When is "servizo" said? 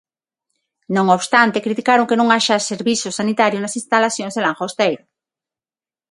2.71-3.09